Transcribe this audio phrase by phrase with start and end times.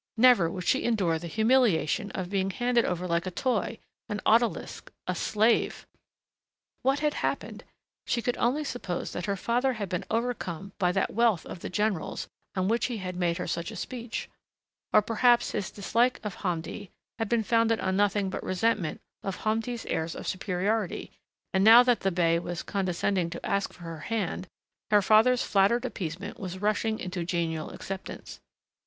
[0.17, 3.77] Never would she endure the humiliation of being handed over like a toy,
[4.09, 5.85] an odalisque, a slave....
[6.81, 7.63] What had happened?
[8.07, 11.69] She could only suppose that her father had been overcome by that wealth of the
[11.69, 14.27] general's on which he had made her such a speech.
[14.91, 16.89] Or perhaps his dislike of Hamdi
[17.19, 21.11] had been founded on nothing but resentment of Hamdi's airs of superiority,
[21.53, 24.47] and now that the bey was condescending to ask for her hand
[24.89, 28.39] her father's flattered appeasement was rushing into genial acceptance.